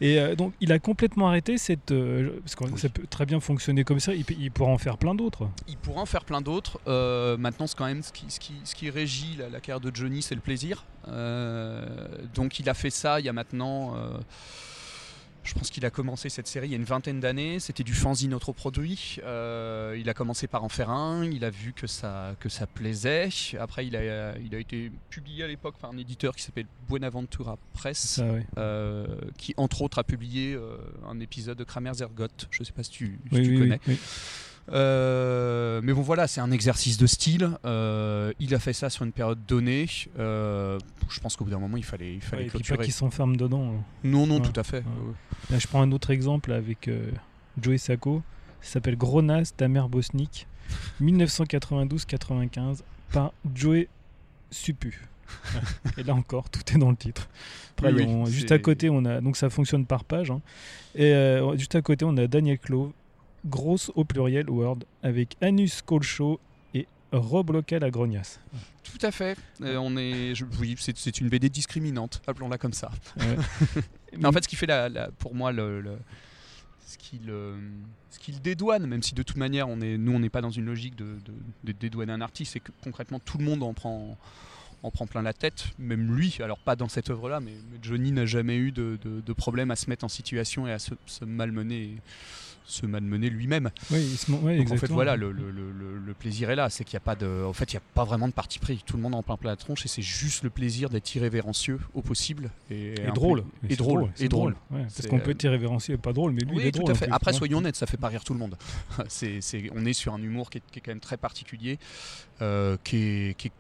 et 0.01 0.19
euh, 0.19 0.35
donc, 0.35 0.53
il 0.61 0.73
a 0.73 0.79
complètement 0.81 1.29
arrêté 1.29 1.57
cette. 1.59 1.93
euh, 1.93 2.41
parce 2.41 2.57
que 2.57 2.65
Oui. 2.65 2.73
ça 2.79 2.89
peut 2.89 3.07
très 3.09 3.27
bien 3.27 3.39
fonctionner 3.39 3.85
comme 3.85 4.01
ça, 4.01 4.13
il, 4.15 4.51
pourra 4.51 4.71
en 4.73 4.79
faire 4.79 4.99
plein 4.99 5.15
d'autres. 5.15 5.49
Il 5.69 5.77
pourra 5.77 6.01
en 6.03 6.07
faire 6.07 6.25
plein 6.25 6.41
d'autres. 6.41 6.81
Maintenant, 7.39 7.67
c'est 7.69 7.77
quand 7.79 7.87
même 7.87 8.03
ce 8.03 8.13
qui, 8.13 8.25
ce 8.29 8.41
qui, 8.41 8.55
ce 8.65 8.75
qui 8.75 8.91
régit 8.91 9.37
la, 9.39 9.49
la 9.49 9.61
carrière 9.61 9.81
de 9.81 9.95
Johnny, 9.95 10.23
c'est 10.23 10.35
le 10.35 10.41
plaisir. 10.41 10.85
Donc, 12.35 12.59
il 12.59 12.69
a 12.69 12.75
fait 12.75 12.91
ça 12.91 13.21
il 13.21 13.27
y 13.27 13.29
a 13.29 13.33
maintenant. 13.33 13.95
Je 15.44 15.55
pense 15.55 15.71
qu'il 15.71 15.85
a 15.85 15.91
commencé 15.91 16.29
cette 16.29 16.47
série 16.47 16.69
il 16.69 16.71
y 16.71 16.75
a 16.75 16.77
une 16.77 16.85
vingtaine 16.85 17.21
d'années. 17.21 17.59
C'était 17.61 17.83
du 17.83 17.94
fanzine 17.94 18.33
autoproduit. 18.35 19.19
Euh, 19.25 19.97
il 19.99 20.09
a 20.09 20.15
commencé 20.15 20.47
par 20.47 20.62
en 20.65 20.69
faire 20.69 20.91
un. 20.91 21.25
Il 21.25 21.44
a 21.44 21.50
vu 21.50 21.73
que 21.73 21.87
ça, 21.87 22.37
que 22.41 22.49
ça 22.49 22.67
plaisait. 22.67 23.29
Après, 23.59 23.87
il 23.87 23.97
a, 23.97 24.39
il 24.39 24.55
a 24.55 24.59
été 24.59 24.93
publié 25.11 25.44
à 25.44 25.49
l'époque 25.49 25.77
par 25.81 25.91
un 25.91 25.99
éditeur 25.99 26.37
qui 26.37 26.43
s'appelle 26.43 26.67
Buenaventura 26.89 27.59
Press. 27.73 28.21
Ouais. 28.23 28.47
euh, 28.59 29.06
qui 29.37 29.55
entre 29.56 29.83
autres 29.83 29.99
a 29.99 30.05
publié 30.05 30.55
euh, 30.55 30.77
un 31.09 31.19
épisode 31.21 31.59
de 31.59 31.65
Kramer 31.65 31.94
Zergot. 31.94 32.29
Je 32.50 32.62
sais 32.62 32.73
pas 32.73 32.83
si 32.83 32.91
tu, 32.91 33.19
si 33.33 33.37
Oui, 33.39 33.43
tu 33.43 33.50
oui, 33.50 33.59
connais. 33.59 33.81
Euh, 34.70 35.81
mais 35.82 35.93
bon 35.93 36.03
voilà, 36.03 36.26
c'est 36.29 36.41
un 36.41 36.50
exercice 36.50 36.97
de 36.97 37.06
style. 37.06 37.50
Euh, 37.64 38.32
il 38.41 38.55
a 38.55 38.59
fait 38.59 38.73
ça 38.73 38.91
sur 38.91 39.05
une 39.05 39.12
période 39.12 39.38
donnée. 39.47 39.87
Euh, 40.19 40.79
je 41.11 41.20
pense 41.20 41.37
qu'au 41.37 41.44
bout 41.44 41.50
d'un 41.50 41.59
moment, 41.59 41.76
il 41.76 41.85
fallait, 41.85 42.14
il 42.14 42.20
fallait 42.20 42.44
Ouais, 42.44 42.49
puis 42.49 42.59
pas 42.59 42.64
clôturer. 42.64 42.85
qu'il 42.85 42.94
s'enferme 42.94 43.37
dedans. 43.37 43.75
Non, 44.05 44.26
non, 44.26 44.37
Ouais. 44.41 44.49
tout 44.49 44.59
à 44.59 44.62
fait. 44.62 44.79
Ouais. 44.79 45.14
Là, 45.50 45.59
je 45.59 45.67
prends 45.67 45.82
un 45.82 45.91
autre 45.93 46.11
exemple 46.11 46.53
avec 46.53 46.88
Joey 47.61 47.79
Sacco. 47.79 48.23
Ça 48.61 48.75
s'appelle 48.75 48.97
Gronas, 48.97 49.53
ta 49.56 49.67
mère 49.69 49.88
bosnique, 49.88 50.47
1992-95, 51.00 52.82
par 53.12 53.32
Joey 53.55 53.88
Supu. 54.50 55.00
Et 55.99 56.03
là 56.03 56.15
encore, 56.15 56.50
tout 56.50 56.61
est 56.75 56.79
dans 56.79 56.91
le 56.91 56.97
titre. 56.97 57.29
Après, 57.79 57.93
Oui, 57.93 58.03
oui, 58.03 58.06
on- 58.08 58.26
juste 58.26 58.53
à 58.53 58.58
côté, 58.58 58.91
on 58.91 59.05
a 59.05 59.20
donc 59.20 59.37
ça 59.37 59.49
fonctionne 59.50 59.87
par 59.87 60.05
page. 60.05 60.31
hein. 60.31 60.41
Et 60.94 61.06
euh, 61.15 61.56
juste 61.56 61.75
à 61.75 61.82
côté, 61.82 62.05
on 62.05 62.17
a 62.19 62.26
Daniel 62.26 62.58
Clove, 62.58 62.93
grosse 63.44 63.91
au 63.94 64.05
pluriel 64.05 64.49
Word, 64.49 64.79
avec 65.03 65.37
Anus 65.41 65.83
Colcho 65.83 66.41
et 66.75 66.87
Rob 67.12 67.50
Local 67.50 67.85
à 67.85 67.91
Grognas. 67.91 68.39
Tout 68.83 69.05
à 69.06 69.11
fait. 69.11 69.39
Euh, 69.62 69.77
on 69.77 69.97
est, 69.97 70.35
je, 70.35 70.44
oui, 70.61 70.77
c'est, 70.79 71.21
une 71.21 71.29
BD 71.29 71.49
discriminante, 71.49 72.23
appelons-la 72.27 72.59
comme 72.59 72.73
ça. 72.73 72.91
Ouais. 73.19 73.37
Mais 74.19 74.27
en 74.27 74.33
fait, 74.33 74.44
ce 74.44 74.49
qui 74.49 74.56
fait 74.56 74.67
la, 74.67 74.89
la- 74.89 75.11
pour 75.11 75.35
moi 75.35 75.53
le, 75.53 75.81
le- 75.81 75.99
ce 76.87 76.99
qui 76.99 77.19
le, 77.25 77.55
ce 78.11 78.19
qui 78.19 78.33
le 78.33 78.39
dédouane, 78.39 78.87
même 78.87 79.03
si 79.03 79.15
de 79.15 79.23
toute 79.23 79.37
manière, 79.39 79.69
on 79.69 79.81
est, 79.81 79.97
nous, 79.97 80.12
on 80.12 80.19
n'est 80.19 80.29
pas 80.29 80.43
dans 80.43 80.50
une 80.50 80.67
logique 80.67 80.94
de, 80.97 81.17
de, 81.25 81.33
de 81.65 81.73
dédouaner 81.73 82.12
un 82.12 82.21
artiste, 82.21 82.53
c'est 82.53 82.61
que 82.61 82.73
concrètement, 82.83 83.19
tout 83.19 83.39
le 83.39 83.44
monde 83.44 83.62
en 83.62 83.73
prend, 83.73 84.19
en 84.83 84.91
prend 84.91 85.06
plein 85.06 85.23
la 85.23 85.33
tête, 85.33 85.69
même 85.79 86.15
lui. 86.15 86.37
Alors 86.43 86.58
pas 86.58 86.77
dans 86.77 86.89
cette 86.89 87.08
œuvre-là, 87.08 87.41
mais, 87.41 87.55
mais 87.70 87.79
Johnny 87.81 88.13
n'a 88.13 88.27
jamais 88.27 88.56
eu 88.56 88.72
de, 88.72 88.99
problème 89.32 89.70
à 89.70 89.77
se 89.77 89.89
mettre 89.89 90.05
en 90.05 90.08
situation 90.08 90.67
et 90.67 90.72
à 90.72 90.79
se, 90.79 90.93
se 91.06 91.25
malmener, 91.25 91.96
se 92.65 92.87
malmener 92.87 93.29
lui-même. 93.29 93.71
Oui, 93.91 93.99
ouais, 93.99 94.35
en 94.37 94.41
fait, 94.47 94.59
exactement. 94.61 94.95
voilà, 94.95 95.17
le, 95.17 95.33
le- 95.33 95.51
le- 95.51 95.73
le- 95.73 95.99
le 95.99 96.15
plaisir 96.15 96.51
est 96.51 96.57
là. 96.57 96.71
C'est 96.71 96.85
qu'il 96.85 96.95
n'y 96.97 97.03
a 97.03 97.05
pas 97.05 97.15
de, 97.17 97.45
en 97.45 97.53
fait, 97.53 97.73
il 97.73 97.75
y 97.75 97.79
a 97.79 97.83
pas 97.95 98.05
vraiment 98.05 98.29
de 98.29 98.33
parti 98.33 98.59
pris. 98.59 98.83
Tout 98.87 98.97
le 98.97 99.03
monde 99.03 99.15
en 99.15 99.23
plein 99.23 99.37
plein 99.37 99.51
la 99.51 99.57
tronche 99.57 99.85
et 99.85 99.89
c'est 99.89 100.03
juste 100.03 100.43
le 100.45 100.51
plaisir 100.51 100.89
d'être 100.91 101.15
irrévérencieux 101.15 101.79
au 101.95 102.03
possible 102.03 102.51
et, 102.71 102.95
drôle. 103.15 103.45
et 103.69 103.77
drôle, 103.77 104.09
et 104.19 104.29
drôle. 104.29 104.57
Ouais, 104.71 104.83
parce 104.85 105.07
qu'on 105.09 105.19
peut 105.19 105.31
euh, 105.31 105.35
être 105.35 105.43
irrévérencieux 105.45 105.95
et 105.95 105.99
pas 105.99 106.13
drôle, 106.13 106.33
mais 106.33 106.43
lui, 106.43 106.59
il 106.61 106.67
est 106.67 106.73
tout 106.73 106.79
drôle. 106.81 106.93
à 106.93 106.95
fait. 106.95 107.09
Après, 107.11 107.33
ouais. 107.33 107.39
soyons 107.39 107.59
honnêtes, 107.59 107.77
ça 107.77 107.87
fait 107.87 107.97
pas 107.97 108.09
rire 108.09 108.25
tout 108.25 108.33
le 108.33 108.39
monde. 108.39 108.57
c'est, 109.09 109.41
on 109.75 109.85
est 109.85 109.93
sur 109.93 110.15
un 110.15 110.23
humour 110.23 110.49
qui 110.51 110.59
est, 110.59 110.63
qui 110.71 110.79
est 110.79 110.83
quand 110.83 110.91
même 110.93 111.01
très 111.01 111.17
particulier, 111.17 111.79
euh, 112.41 112.77
qui, 112.85 112.97
est, 112.97 113.37
qui, 113.37 113.49
est, 113.49 113.53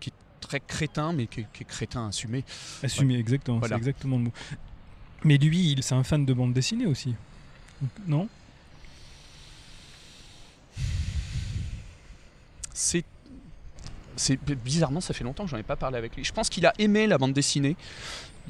qui 0.00 0.08
est 0.10 0.12
très 0.40 0.60
crétin, 0.60 1.12
mais 1.12 1.26
qui 1.26 1.40
est, 1.40 1.46
qui 1.52 1.62
est 1.62 1.66
crétin 1.66 2.08
assumé. 2.08 2.44
Assumé, 2.82 3.16
exactement. 3.18 3.58
Voilà. 3.58 3.76
C'est 3.76 3.78
exactement 3.78 4.16
le 4.18 4.24
mot. 4.24 4.32
Mais 5.24 5.38
lui, 5.38 5.72
il, 5.72 5.82
c'est 5.82 5.94
un 5.94 6.02
fan 6.04 6.24
de 6.24 6.32
bande 6.32 6.52
dessinée 6.52 6.86
aussi. 6.86 7.14
Non? 8.06 8.28
C'est 14.16 14.38
bizarrement, 14.64 15.00
ça 15.00 15.14
fait 15.14 15.24
longtemps 15.24 15.44
que 15.44 15.50
j'en 15.50 15.56
ai 15.56 15.62
pas 15.62 15.76
parlé 15.76 15.96
avec 15.96 16.14
lui. 16.16 16.24
Je 16.24 16.32
pense 16.32 16.48
qu'il 16.50 16.66
a 16.66 16.72
aimé 16.78 17.06
la 17.06 17.16
bande 17.16 17.32
dessinée. 17.32 17.76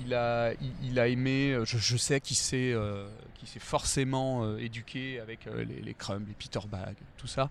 Il 0.05 0.15
a, 0.15 0.53
il, 0.83 0.99
a 0.99 1.09
aimé. 1.09 1.53
euh, 1.53 1.65
Je, 1.65 1.97
sais 1.97 2.21
qu'il 2.21 2.37
s'est, 2.37 2.73
euh, 2.73 3.07
s'est 3.45 3.59
forcément 3.61 4.45
euh, 4.45 4.57
éduqué 4.59 5.21
avec 5.21 5.47
euh, 5.47 5.65
les, 5.65 5.81
les 5.81 5.95
Crumb, 5.95 6.25
les 6.27 6.35
Peter 6.35 6.61
Bag, 6.69 6.95
tout 7.19 7.27
ça. 7.27 7.49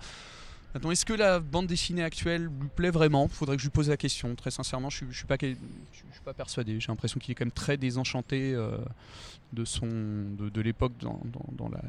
Maintenant, 0.74 0.92
est-ce 0.92 1.06
que 1.06 1.14
la 1.14 1.40
bande 1.40 1.68
dessinée 1.68 2.04
actuelle 2.04 2.44
lui 2.44 2.70
plaît 2.76 2.92
vraiment? 2.92 3.28
Faudrait 3.28 3.56
que 3.56 3.62
je 3.62 3.68
lui 3.68 3.72
pose 3.72 3.90
la 3.90 3.98
question. 3.98 4.36
Très 4.36 4.52
sincèrement, 4.52 4.90
je 4.90 5.06
je 5.10 5.18
suis 5.18 5.26
pas, 5.26 5.38
je, 5.42 5.48
suis- 5.48 6.22
pas 6.26 6.34
persuadé. 6.34 6.80
J'ai 6.80 6.88
l'impression 6.90 7.20
qu'il 7.20 7.32
est 7.32 7.36
quand 7.36 7.46
même 7.46 7.52
très 7.52 7.78
désenchanté 7.78 8.54
de 9.54 9.66
son, 9.66 9.88
de, 9.88 10.62
l'époque 10.62 10.92
dans, 11.00 11.20
dans- 11.54 11.70
la, 11.70 11.82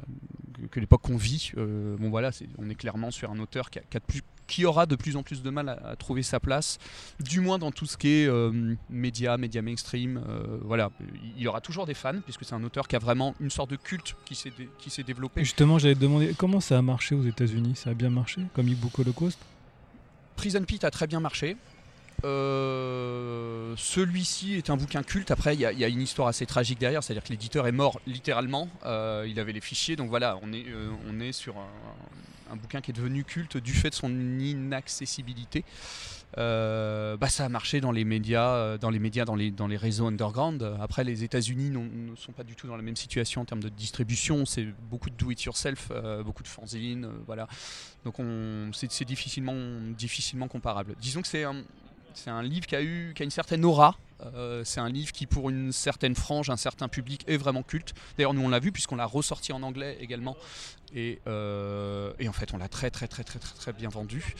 que, 0.54 0.66
que 0.68 0.80
l'époque 0.80 1.02
qu'on 1.02 1.16
vit. 1.16 1.52
Bon 1.56 2.08
voilà, 2.10 2.30
on 2.58 2.70
est 2.70 2.74
clairement 2.74 3.10
sur 3.10 3.30
un 3.30 3.38
auteur 3.40 3.68
qui 3.70 3.80
a, 3.80 3.82
qui 3.82 3.96
a 3.96 4.00
de 4.00 4.04
plus 4.06 4.22
qui 4.50 4.64
aura 4.66 4.84
de 4.84 4.96
plus 4.96 5.16
en 5.16 5.22
plus 5.22 5.42
de 5.42 5.50
mal 5.50 5.68
à, 5.68 5.94
trouver 5.94 6.22
sa 6.22 6.40
place, 6.40 6.78
du 7.20 7.40
moins 7.40 7.58
dans 7.58 7.70
tout 7.70 7.86
ce 7.86 7.96
qui 7.96 8.08
est 8.08 8.26
euh, 8.26 8.74
média, 8.90 9.36
média 9.36 9.62
mainstream. 9.62 10.20
Euh, 10.28 10.58
voilà, 10.62 10.90
il 11.36 11.42
y 11.42 11.46
aura 11.46 11.60
toujours 11.60 11.86
des 11.86 11.94
fans, 11.94 12.20
puisque 12.24 12.44
c'est 12.44 12.54
un 12.54 12.64
auteur 12.64 12.88
qui 12.88 12.96
a 12.96 12.98
vraiment 12.98 13.34
une 13.40 13.50
sorte 13.50 13.70
de 13.70 13.76
culte 13.76 14.16
qui 14.24 14.34
s'est, 14.34 14.52
qui 14.78 14.90
s'est 14.90 15.04
développé. 15.04 15.44
Justement, 15.44 15.78
j'allais 15.78 15.94
te 15.94 16.00
demander 16.00 16.34
comment 16.36 16.60
ça 16.60 16.76
a 16.76 16.82
marché 16.82 17.14
aux 17.14 17.22
États-Unis? 17.22 17.76
Ça 17.76 17.90
a 17.90 17.94
bien 17.94 18.10
marché, 18.10 18.42
comme 18.52 18.68
e-book 18.68 18.98
Holocaust 18.98 19.38
Prison 20.34 20.64
Pit 20.64 20.82
a 20.84 20.90
très 20.90 21.06
bien 21.06 21.20
marché. 21.20 21.56
Euh, 22.24 23.74
celui-ci 23.76 24.54
est 24.54 24.70
un 24.70 24.76
bouquin 24.76 25.02
culte. 25.02 25.30
Après, 25.30 25.54
il 25.54 25.60
y, 25.60 25.84
a 25.84 25.88
une 25.88 26.02
histoire 26.02 26.28
assez 26.28 26.46
tragique 26.46 26.78
derrière, 26.78 27.02
c'est-à-dire 27.02 27.24
que 27.24 27.30
l'éditeur 27.30 27.66
est 27.66 27.72
mort 27.72 28.00
littéralement. 28.06 28.68
il 28.84 29.38
avait 29.38 29.52
les 29.52 29.60
fichiers, 29.60 29.96
donc 29.96 30.08
voilà, 30.08 30.38
on 30.42 30.52
est, 30.52 30.66
on 31.08 31.20
est 31.20 31.32
sur 31.32 31.56
un, 32.50 32.56
bouquin 32.56 32.80
qui 32.80 32.90
est 32.90 32.94
devenu 32.94 33.24
culte 33.24 33.56
du 33.56 33.72
fait 33.72 33.90
de 33.90 33.94
son 33.94 34.10
inaccessibilité. 34.10 35.64
Euh, 36.38 37.16
bah, 37.16 37.28
ça 37.28 37.44
a 37.44 37.48
marché 37.48 37.80
dans 37.80 37.90
les 37.90 38.04
médias, 38.04 38.54
euh, 38.54 38.78
dans 38.78 38.90
les 38.90 38.98
médias, 38.98 39.24
dans 39.24 39.34
les, 39.34 39.50
dans 39.50 39.66
les 39.66 39.76
réseaux 39.76 40.06
underground. 40.06 40.62
Après, 40.80 41.04
les 41.04 41.24
États-Unis 41.24 41.70
ne 41.70 42.14
sont 42.16 42.32
pas 42.32 42.44
du 42.44 42.54
tout 42.54 42.66
dans 42.66 42.76
la 42.76 42.82
même 42.82 42.96
situation 42.96 43.40
en 43.40 43.44
termes 43.44 43.62
de 43.62 43.68
distribution. 43.68 44.46
C'est 44.46 44.66
beaucoup 44.90 45.10
de 45.10 45.16
do-it-yourself, 45.16 45.88
euh, 45.90 46.22
beaucoup 46.22 46.42
de 46.42 46.48
fanzines, 46.48 47.08
voilà. 47.26 47.48
Donc, 48.04 48.16
c'est 48.72 49.04
difficilement, 49.04 49.54
difficilement 49.96 50.48
comparable. 50.48 50.94
Disons 51.00 51.22
que 51.22 51.28
c'est 51.28 51.44
un, 51.44 51.56
c'est 52.14 52.30
un 52.30 52.42
livre 52.42 52.66
qui 52.66 52.76
a, 52.76 52.82
eu, 52.82 53.12
qui 53.14 53.22
a 53.22 53.24
une 53.24 53.30
certaine 53.30 53.64
aura. 53.64 53.96
Euh, 54.34 54.62
c'est 54.64 54.80
un 54.80 54.88
livre 54.88 55.12
qui, 55.12 55.26
pour 55.26 55.50
une 55.50 55.72
certaine 55.72 56.14
frange, 56.14 56.50
un 56.50 56.56
certain 56.56 56.88
public, 56.88 57.24
est 57.26 57.36
vraiment 57.36 57.62
culte. 57.62 57.94
D'ailleurs, 58.16 58.34
nous, 58.34 58.42
on 58.42 58.48
l'a 58.48 58.58
vu 58.58 58.72
puisqu'on 58.72 58.96
l'a 58.96 59.06
ressorti 59.06 59.52
en 59.52 59.62
anglais 59.62 59.96
également. 60.00 60.36
Et, 60.94 61.20
euh, 61.26 62.12
et 62.18 62.28
en 62.28 62.32
fait, 62.32 62.52
on 62.52 62.58
l'a 62.58 62.68
très, 62.68 62.90
très, 62.90 63.06
très, 63.08 63.24
très, 63.24 63.38
très, 63.38 63.54
très 63.54 63.72
bien 63.72 63.88
vendu. 63.88 64.34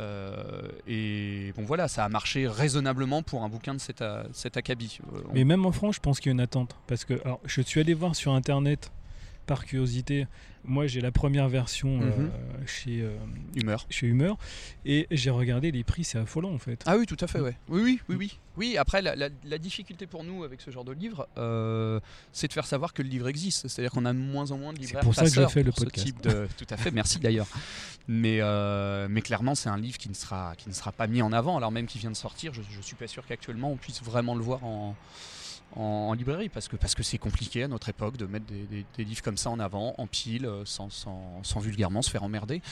Euh, 0.00 0.68
et 0.86 1.52
bon, 1.56 1.64
voilà, 1.64 1.88
ça 1.88 2.04
a 2.04 2.08
marché 2.08 2.46
raisonnablement 2.48 3.22
pour 3.22 3.44
un 3.44 3.48
bouquin 3.48 3.74
de 3.74 3.80
cet, 3.80 4.04
cet 4.32 4.56
acabit. 4.56 4.98
Mais 5.32 5.44
même 5.44 5.64
en 5.64 5.72
France, 5.72 5.96
je 5.96 6.00
pense 6.00 6.20
qu'il 6.20 6.30
y 6.30 6.32
a 6.32 6.34
une 6.34 6.40
attente. 6.40 6.76
Parce 6.86 7.04
que 7.04 7.14
alors, 7.24 7.40
je 7.44 7.60
suis 7.62 7.80
allé 7.80 7.94
voir 7.94 8.14
sur 8.16 8.32
Internet 8.32 8.92
par 9.46 9.64
curiosité, 9.64 10.26
moi 10.64 10.86
j'ai 10.86 11.00
la 11.00 11.12
première 11.12 11.48
version 11.48 12.00
euh, 12.00 12.06
mhm. 12.06 12.30
chez, 12.66 13.00
euh, 13.02 13.16
Humeur. 13.54 13.86
chez 13.90 14.06
Humeur 14.06 14.36
et 14.84 15.06
j'ai 15.10 15.30
regardé 15.30 15.70
les 15.70 15.84
prix, 15.84 16.04
c'est 16.04 16.18
affolant 16.18 16.52
en 16.52 16.58
fait. 16.58 16.82
Ah 16.86 16.96
oui, 16.96 17.06
tout 17.06 17.16
à 17.20 17.26
fait, 17.26 17.40
ouais. 17.40 17.56
Oui, 17.68 17.82
oui, 17.82 18.00
oui, 18.08 18.16
oui. 18.18 18.38
Oui, 18.56 18.76
après 18.76 19.02
la, 19.02 19.58
difficulté 19.58 20.06
pour 20.06 20.22
nous 20.22 20.44
avec 20.44 20.60
ce 20.60 20.70
genre 20.70 20.84
de 20.84 20.92
livre, 20.92 21.26
euh, 21.38 21.98
c'est 22.32 22.46
de 22.46 22.52
faire 22.52 22.66
savoir 22.66 22.92
que 22.92 23.02
le 23.02 23.08
livre 23.08 23.28
existe. 23.28 23.66
C'est-à-dire 23.66 23.90
qu'on 23.90 24.04
a 24.04 24.12
moins 24.12 24.52
en 24.52 24.58
moins 24.58 24.72
de 24.72 24.78
livres. 24.78 24.92
C'est 24.94 25.00
pour 25.00 25.14
ça 25.14 25.24
que 25.24 25.30
je 25.30 25.46
fais 25.48 25.64
le 25.64 25.72
podcast. 25.72 26.06
type 26.06 26.20
de... 26.22 26.46
tout 26.56 26.66
à 26.70 26.76
fait, 26.76 26.92
merci 26.92 27.18
d'ailleurs. 27.18 27.48
Mais, 28.06 28.40
mais 29.08 29.22
clairement, 29.22 29.54
c'est 29.54 29.68
un 29.68 29.78
livre 29.78 29.98
qui 29.98 30.08
ne, 30.08 30.14
sera, 30.14 30.54
qui 30.56 30.68
ne 30.68 30.74
sera 30.74 30.92
pas 30.92 31.08
mis 31.08 31.22
en 31.22 31.32
avant, 31.32 31.56
alors 31.56 31.72
même 31.72 31.86
qu'il 31.86 32.00
vient 32.00 32.12
de 32.12 32.16
sortir. 32.16 32.54
Je, 32.54 32.62
je 32.70 32.80
suis 32.80 32.96
pas 32.96 33.08
sûr 33.08 33.26
qu'actuellement 33.26 33.72
on 33.72 33.76
puisse 33.76 34.02
vraiment 34.02 34.34
le 34.34 34.42
voir 34.42 34.64
en 34.64 34.94
en, 35.76 36.12
librairie 36.14 36.48
parce 36.48 36.68
que 36.68 36.76
parce 36.76 36.94
que 36.94 37.02
c'est 37.02 37.18
compliqué 37.18 37.62
à 37.62 37.68
notre 37.68 37.88
époque 37.88 38.16
de 38.16 38.26
mettre 38.26 38.46
des, 38.46 39.04
livres 39.04 39.22
comme 39.22 39.36
ça 39.36 39.50
en 39.50 39.58
avant, 39.58 39.94
en 39.98 40.06
pile, 40.06 40.46
euh, 40.54 40.62
sans, 40.64 40.88
sans, 40.90 41.60
vulgairement 41.60 42.02
se 42.02 42.10
faire 42.10 42.22
emmerder. 42.22 42.62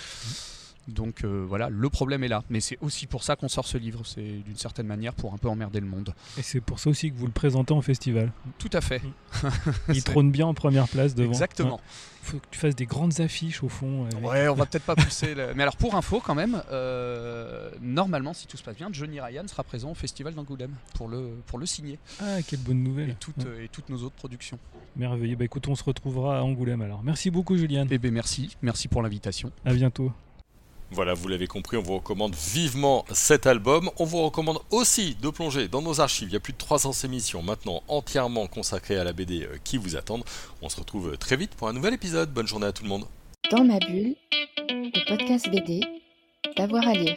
Donc 0.89 1.25
euh, 1.25 1.45
voilà, 1.49 1.69
le 1.69 1.89
problème 1.89 2.25
est 2.25 2.29
là. 2.29 2.43
Mais 2.51 2.61
c'est 2.61 2.79
aussi 2.81 3.07
pour 3.07 3.23
ça 3.23 3.37
qu'on 3.37 3.49
sort 3.49 3.67
ce 3.67 3.79
livre. 3.79 4.03
C'est 4.05 4.23
d'une 4.45 4.57
certaine 4.57 4.87
manière 4.87 5.15
pour 5.15 5.33
un 5.33 5.39
peu 5.39 5.49
emmerder 5.49 5.81
le 5.81 5.87
monde. 5.87 6.15
Et 6.39 6.43
c'est 6.43 6.61
pour 6.61 6.79
ça 6.79 6.91
aussi 6.91 7.11
que 7.13 7.17
vous 7.17 7.27
le 7.27 7.33
présentez 7.33 7.73
en 7.73 7.83
festival. 7.83 8.33
Tout 8.59 8.71
à 8.73 8.81
fait. 8.81 9.01
Mm. 9.01 9.49
Il 9.95 10.05
trône 10.05 10.31
bien 10.31 10.47
en 10.47 10.55
première 10.55 10.89
place 10.89 11.15
devant. 11.15 11.31
Exactement. 11.31 11.81
Il 12.25 12.29
faut 12.29 12.39
que 12.39 12.47
tu 12.51 12.59
fasses 12.59 12.77
des 12.77 12.87
grandes 12.87 13.21
affiches 13.21 13.63
au 13.63 13.69
fond. 13.69 14.09
Ouais, 14.23 14.49
on 14.49 14.55
va 14.55 14.67
peut-être 14.67 14.85
pas 14.85 14.95
pousser. 14.95 15.35
Mais 15.57 15.63
alors 15.63 15.77
pour 15.77 15.97
info 15.97 16.21
quand 16.25 16.37
même, 16.37 16.63
euh, 16.71 17.71
normalement 17.81 18.33
si 18.33 18.47
tout 18.47 18.57
se 18.57 18.63
passe 18.63 18.77
bien, 18.77 18.89
Johnny 18.93 19.21
Ryan 19.21 19.47
sera 19.49 19.65
présent 19.65 19.91
au 19.91 19.95
festival 19.95 20.35
d'Angoulême 20.35 20.75
pour 20.95 21.09
le, 21.09 21.37
pour 21.47 21.59
le 21.59 21.67
signer. 21.67 21.99
Ah, 22.21 22.41
quelle 22.47 22.61
bonne 22.61 22.83
nouvelle. 22.83 23.11
Et 23.11 23.15
toutes, 23.15 23.47
et 23.61 23.69
toutes 23.69 23.89
nos 23.89 24.03
autres 24.03 24.15
productions. 24.15 24.59
Merveilleux. 24.97 25.37
Bah 25.37 25.45
écoute, 25.45 25.67
on 25.69 25.75
se 25.75 25.85
retrouvera 25.85 26.39
à 26.39 26.43
Angoulême 26.43 26.83
alors. 26.83 27.03
Merci 27.03 27.31
beaucoup 27.31 27.57
Juliane. 27.57 27.89
Eh 27.91 27.99
bien 27.99 28.11
merci. 28.13 28.57
Merci 28.63 28.89
pour 28.89 29.03
l'invitation. 29.03 29.51
À 29.65 29.73
bientôt. 29.75 30.13
Voilà, 30.95 31.15
vous 31.15 31.27
l'avez 31.29 31.47
compris, 31.47 31.79
on 31.79 31.83
vous 31.83 31.95
recommande 31.95 32.35
vivement 32.35 33.07
cet 33.13 33.47
album. 33.47 33.91
On 33.99 34.05
vous 34.05 34.23
recommande 34.23 34.59
aussi 34.71 35.17
de 35.23 35.31
plonger 35.31 35.67
dans 35.67 35.81
nos 35.81 36.03
archives. 36.03 36.29
Il 36.29 36.35
y 36.35 36.37
a 36.37 36.41
plus 36.41 36.53
de 36.53 36.59
300 36.59 36.93
émissions 37.05 37.43
maintenant 37.43 37.83
entièrement 37.89 38.47
consacrées 38.47 38.99
à 38.99 39.05
la 39.05 39.15
BD 39.15 39.45
euh, 39.45 39.57
qui 39.65 39.79
vous 39.79 39.97
attendent. 39.97 40.25
On 40.61 40.69
se 40.69 40.77
retrouve 40.77 41.17
très 41.17 41.37
vite 41.37 41.55
pour 41.55 41.69
un 41.69 41.73
nouvel 41.73 41.95
épisode. 41.95 42.31
Bonne 42.31 42.47
journée 42.47 42.67
à 42.67 42.73
tout 42.73 42.83
le 42.83 42.91
monde. 42.91 43.07
Dans 43.51 43.65
ma 43.65 43.79
bulle, 43.79 44.15
le 44.69 45.09
podcast 45.09 45.49
BD, 45.51 45.81
d'avoir 46.57 46.87
à 46.87 46.93
lire. 46.93 47.17